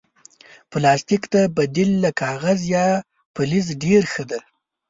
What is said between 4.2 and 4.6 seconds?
دی.